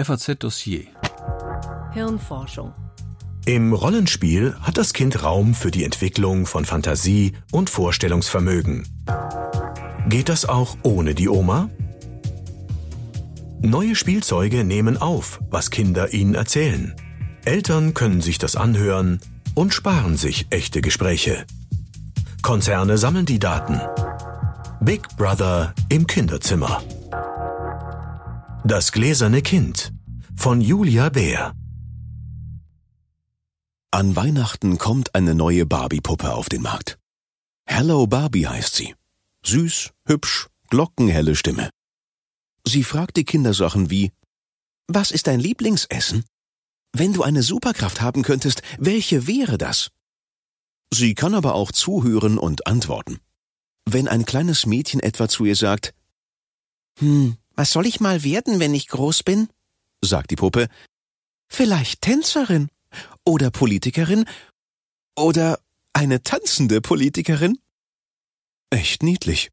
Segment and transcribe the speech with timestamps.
[0.00, 0.84] FAZ Dossier.
[1.92, 2.72] Hirnforschung.
[3.46, 8.86] Im Rollenspiel hat das Kind Raum für die Entwicklung von Fantasie und Vorstellungsvermögen.
[10.08, 11.68] Geht das auch ohne die Oma?
[13.60, 16.94] Neue Spielzeuge nehmen auf, was Kinder ihnen erzählen.
[17.44, 19.20] Eltern können sich das anhören
[19.54, 21.44] und sparen sich echte Gespräche.
[22.42, 23.80] Konzerne sammeln die Daten.
[24.80, 26.80] Big Brother im Kinderzimmer.
[28.74, 29.94] Das gläserne Kind
[30.36, 31.54] von Julia Bär.
[33.90, 36.98] An Weihnachten kommt eine neue Barbie-Puppe auf den Markt.
[37.64, 38.94] Hello Barbie heißt sie.
[39.42, 41.70] Süß, hübsch, glockenhelle Stimme.
[42.62, 44.12] Sie fragt die Kindersachen wie
[44.86, 46.26] Was ist dein Lieblingsessen?
[46.92, 49.88] Wenn du eine Superkraft haben könntest, welche wäre das?
[50.92, 53.18] Sie kann aber auch zuhören und antworten.
[53.86, 55.94] Wenn ein kleines Mädchen etwa zu ihr sagt
[56.98, 59.48] Hm, was soll ich mal werden, wenn ich groß bin?
[60.00, 60.68] sagt die Puppe.
[61.48, 62.68] Vielleicht Tänzerin
[63.24, 64.26] oder Politikerin
[65.16, 65.58] oder
[65.92, 67.58] eine tanzende Politikerin?
[68.70, 69.50] Echt niedlich.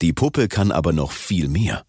[0.00, 1.84] Die Puppe kann aber noch viel mehr.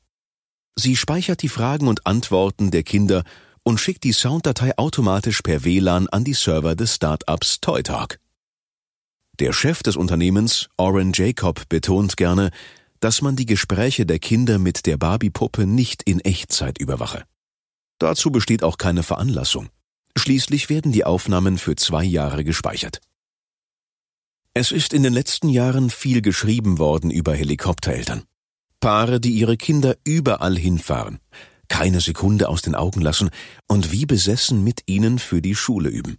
[0.75, 3.23] Sie speichert die Fragen und Antworten der Kinder
[3.64, 8.20] und schickt die Sounddatei automatisch per WLAN an die Server des Startups ToyTalk.
[9.39, 12.52] Der Chef des Unternehmens, Oren Jacob, betont gerne,
[13.02, 17.25] dass man die Gespräche der Kinder mit der Barbie-Puppe nicht in Echtzeit überwache.
[17.99, 19.69] Dazu besteht auch keine Veranlassung.
[20.16, 23.02] Schließlich werden die Aufnahmen für zwei Jahre gespeichert.
[24.53, 28.23] Es ist in den letzten Jahren viel geschrieben worden über Helikoptereltern.
[28.80, 31.19] Paare, die ihre Kinder überall hinfahren,
[31.69, 33.30] keine Sekunde aus den Augen lassen
[33.67, 36.17] und wie besessen mit ihnen für die Schule üben.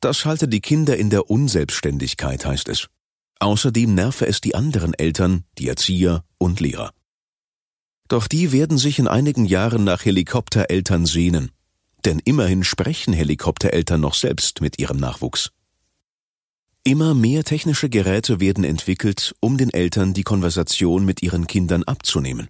[0.00, 2.88] Das halte die Kinder in der Unselbstständigkeit, heißt es.
[3.40, 6.92] Außerdem nerve es die anderen Eltern, die Erzieher und Lehrer.
[8.08, 11.50] Doch die werden sich in einigen Jahren nach Helikoptereltern sehnen
[12.04, 15.50] denn immerhin sprechen Helikoptereltern noch selbst mit ihrem Nachwuchs.
[16.84, 22.48] Immer mehr technische Geräte werden entwickelt, um den Eltern die Konversation mit ihren Kindern abzunehmen.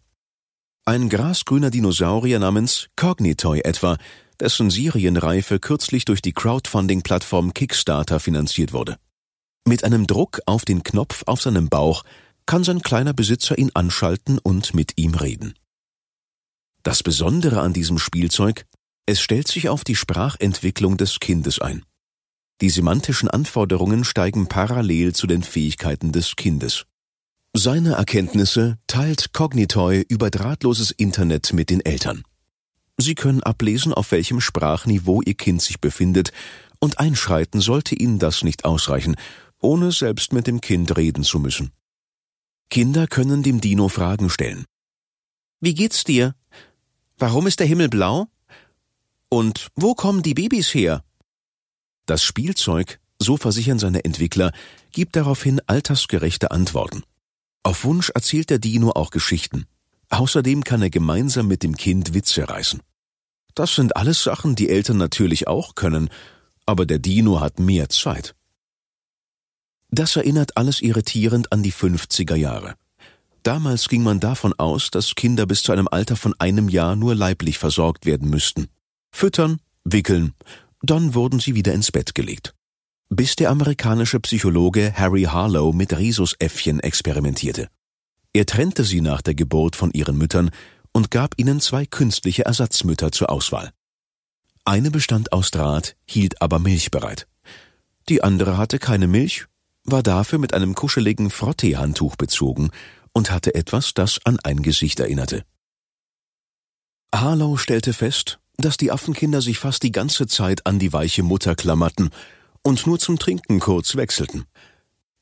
[0.85, 3.97] Ein grasgrüner Dinosaurier namens Cognitoy etwa,
[4.41, 8.97] dessen Serienreife kürzlich durch die Crowdfunding-Plattform Kickstarter finanziert wurde.
[9.67, 12.05] Mit einem Druck auf den Knopf auf seinem Bauch
[12.45, 15.55] kann sein kleiner Besitzer ihn anschalten und mit ihm reden.
[16.83, 18.67] Das Besondere an diesem Spielzeug,
[19.07, 21.83] es stellt sich auf die Sprachentwicklung des Kindes ein.
[22.61, 26.85] Die semantischen Anforderungen steigen parallel zu den Fähigkeiten des Kindes.
[27.57, 32.23] Seine Erkenntnisse teilt Cognitoy über drahtloses Internet mit den Eltern.
[32.99, 36.33] Sie können ablesen, auf welchem Sprachniveau ihr Kind sich befindet,
[36.81, 39.17] und einschreiten sollte ihnen das nicht ausreichen,
[39.65, 41.73] ohne selbst mit dem Kind reden zu müssen.
[42.71, 44.65] Kinder können dem Dino Fragen stellen.
[45.61, 46.35] Wie geht's dir?
[47.19, 48.27] Warum ist der Himmel blau?
[49.29, 51.03] Und wo kommen die Babys her?
[52.07, 54.53] Das Spielzeug, so versichern seine Entwickler,
[54.93, 57.03] gibt daraufhin altersgerechte Antworten.
[57.63, 59.67] Auf Wunsch erzählt der Dino auch Geschichten.
[60.11, 62.81] Außerdem kann er gemeinsam mit dem Kind Witze reißen.
[63.55, 66.11] Das sind alles Sachen, die Eltern natürlich auch können,
[66.67, 68.35] aber der Dino hat mehr Zeit.
[69.95, 72.75] Das erinnert alles irritierend an die 50er Jahre.
[73.45, 77.15] Damals ging man davon aus, dass Kinder bis zu einem Alter von einem Jahr nur
[77.15, 78.67] leiblich versorgt werden müssten.
[79.13, 80.35] Füttern, wickeln,
[80.83, 82.57] dann wurden sie wieder ins Bett gelegt.
[83.09, 87.69] Bis der amerikanische Psychologe Harry Harlow mit Rhesusäffchen experimentierte.
[88.33, 90.51] Er trennte sie nach der Geburt von ihren Müttern
[90.93, 93.71] und gab ihnen zwei künstliche Ersatzmütter zur Auswahl.
[94.65, 97.29] Eine bestand aus Draht, hielt aber Milch bereit.
[98.09, 99.47] Die andere hatte keine Milch,
[99.85, 102.71] war dafür mit einem kuscheligen Frotteehandtuch bezogen
[103.13, 105.45] und hatte etwas, das an ein Gesicht erinnerte.
[107.15, 111.55] Harlow stellte fest, dass die Affenkinder sich fast die ganze Zeit an die weiche Mutter
[111.55, 112.11] klammerten
[112.63, 114.45] und nur zum Trinken kurz wechselten.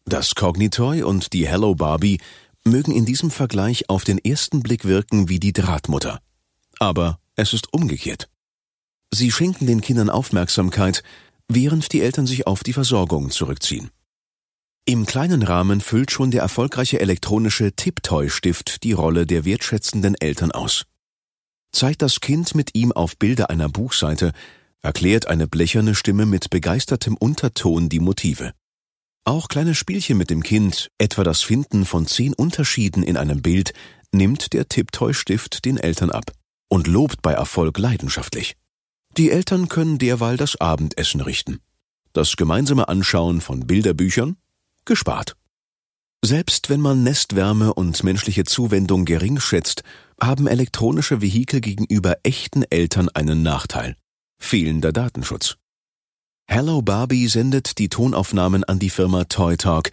[0.04, 2.20] Das Cognitoy und die Hello Barbie
[2.64, 6.20] mögen in diesem Vergleich auf den ersten Blick wirken wie die Drahtmutter.
[6.78, 8.28] Aber es ist umgekehrt.
[9.12, 11.02] Sie schenken den Kindern Aufmerksamkeit,
[11.48, 13.90] während die Eltern sich auf die Versorgung zurückziehen.
[14.84, 20.86] Im kleinen Rahmen füllt schon der erfolgreiche elektronische Tiptoy-Stift die Rolle der wertschätzenden Eltern aus
[21.72, 24.32] zeigt das Kind mit ihm auf Bilder einer Buchseite,
[24.82, 28.52] erklärt eine blecherne Stimme mit begeistertem Unterton die Motive.
[29.24, 33.72] Auch kleine Spielchen mit dem Kind, etwa das Finden von zehn Unterschieden in einem Bild,
[34.12, 36.32] nimmt der Tipptoy-Stift den Eltern ab
[36.68, 38.56] und lobt bei Erfolg leidenschaftlich.
[39.16, 41.60] Die Eltern können derweil das Abendessen richten.
[42.12, 44.36] Das gemeinsame Anschauen von Bilderbüchern
[44.84, 45.36] gespart.
[46.24, 49.82] Selbst wenn man Nestwärme und menschliche Zuwendung gering schätzt,
[50.20, 53.96] haben elektronische Vehikel gegenüber echten Eltern einen Nachteil.
[54.38, 55.56] Fehlender Datenschutz.
[56.46, 59.90] Hello Barbie sendet die Tonaufnahmen an die Firma Toy Talk,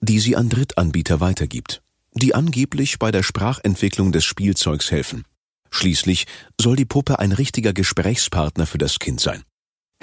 [0.00, 5.24] die sie an Drittanbieter weitergibt, die angeblich bei der Sprachentwicklung des Spielzeugs helfen.
[5.70, 6.26] Schließlich
[6.60, 9.42] soll die Puppe ein richtiger Gesprächspartner für das Kind sein.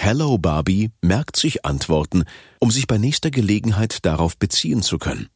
[0.02, 2.24] Hello Barbie merkt sich Antworten,
[2.60, 5.28] um sich bei nächster Gelegenheit darauf beziehen zu können.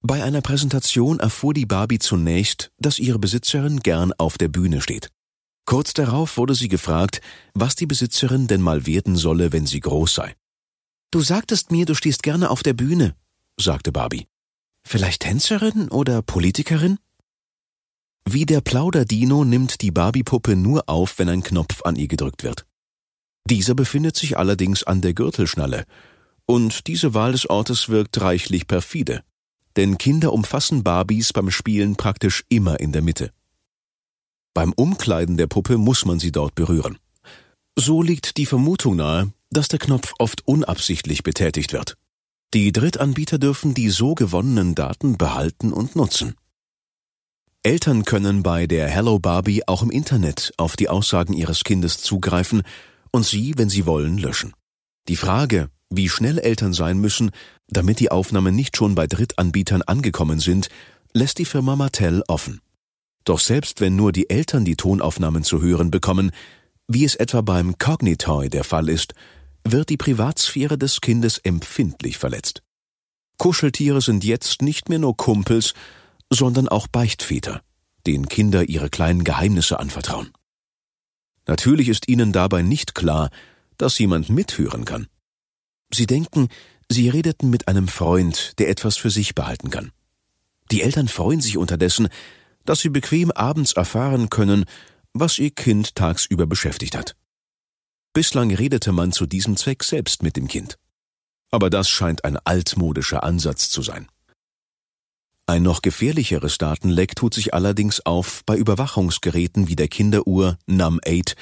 [0.00, 5.10] Bei einer Präsentation erfuhr die Barbie zunächst, dass ihre Besitzerin gern auf der Bühne steht.
[5.66, 7.20] Kurz darauf wurde sie gefragt,
[7.52, 10.34] was die Besitzerin denn mal werden solle, wenn sie groß sei.
[11.10, 13.14] Du sagtest mir, du stehst gerne auf der Bühne,
[13.60, 14.26] sagte Barbie.
[14.84, 16.98] Vielleicht Tänzerin oder Politikerin?
[18.24, 22.66] Wie der Plauderdino nimmt die Barbie-Puppe nur auf, wenn ein Knopf an ihr gedrückt wird.
[23.48, 25.84] Dieser befindet sich allerdings an der Gürtelschnalle,
[26.46, 29.22] und diese Wahl des Ortes wirkt reichlich perfide
[29.76, 33.30] denn Kinder umfassen Barbies beim Spielen praktisch immer in der Mitte.
[34.54, 36.98] Beim Umkleiden der Puppe muss man sie dort berühren.
[37.78, 41.94] So liegt die Vermutung nahe, dass der Knopf oft unabsichtlich betätigt wird.
[42.54, 46.36] Die Drittanbieter dürfen die so gewonnenen Daten behalten und nutzen.
[47.62, 52.62] Eltern können bei der Hello Barbie auch im Internet auf die Aussagen ihres Kindes zugreifen
[53.16, 54.52] und sie, wenn sie wollen, löschen.
[55.08, 57.30] Die Frage, wie schnell Eltern sein müssen,
[57.66, 60.68] damit die Aufnahmen nicht schon bei Drittanbietern angekommen sind,
[61.14, 62.60] lässt die Firma Mattel offen.
[63.24, 66.30] Doch selbst wenn nur die Eltern die Tonaufnahmen zu hören bekommen,
[66.88, 69.14] wie es etwa beim Cognitoy der Fall ist,
[69.64, 72.62] wird die Privatsphäre des Kindes empfindlich verletzt.
[73.38, 75.72] Kuscheltiere sind jetzt nicht mehr nur Kumpels,
[76.30, 77.62] sondern auch Beichtväter,
[78.06, 80.30] denen Kinder ihre kleinen Geheimnisse anvertrauen.
[81.46, 83.30] Natürlich ist ihnen dabei nicht klar,
[83.78, 85.06] dass jemand mithören kann.
[85.92, 86.48] Sie denken,
[86.88, 89.92] sie redeten mit einem Freund, der etwas für sich behalten kann.
[90.70, 92.08] Die Eltern freuen sich unterdessen,
[92.64, 94.64] dass sie bequem abends erfahren können,
[95.12, 97.14] was ihr Kind tagsüber beschäftigt hat.
[98.12, 100.78] Bislang redete man zu diesem Zweck selbst mit dem Kind.
[101.50, 104.08] Aber das scheint ein altmodischer Ansatz zu sein.
[105.46, 111.36] Ein noch gefährlicheres Datenleck tut sich allerdings auf bei Überwachungsgeräten wie der Kinderuhr Num 8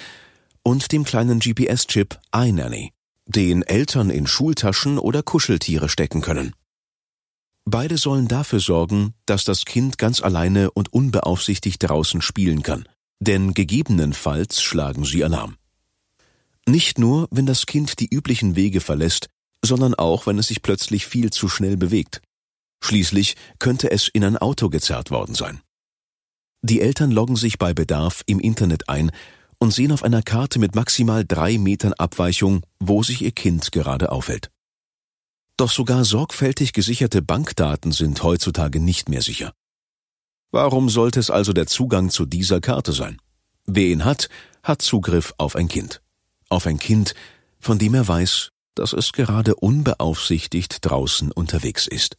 [0.62, 2.92] und dem kleinen GPS-Chip iNanny
[3.26, 6.54] den Eltern in Schultaschen oder Kuscheltiere stecken können.
[7.64, 12.86] Beide sollen dafür sorgen, dass das Kind ganz alleine und unbeaufsichtigt draußen spielen kann,
[13.20, 15.56] denn gegebenenfalls schlagen sie Alarm.
[16.66, 19.28] Nicht nur, wenn das Kind die üblichen Wege verlässt,
[19.62, 22.20] sondern auch, wenn es sich plötzlich viel zu schnell bewegt.
[22.84, 25.62] Schließlich könnte es in ein Auto gezerrt worden sein.
[26.60, 29.10] Die Eltern loggen sich bei Bedarf im Internet ein
[29.56, 34.12] und sehen auf einer Karte mit maximal drei Metern Abweichung, wo sich ihr Kind gerade
[34.12, 34.50] aufhält.
[35.56, 39.54] Doch sogar sorgfältig gesicherte Bankdaten sind heutzutage nicht mehr sicher.
[40.50, 43.16] Warum sollte es also der Zugang zu dieser Karte sein?
[43.64, 44.28] Wer ihn hat,
[44.62, 46.02] hat Zugriff auf ein Kind.
[46.50, 47.14] Auf ein Kind,
[47.60, 52.19] von dem er weiß, dass es gerade unbeaufsichtigt draußen unterwegs ist.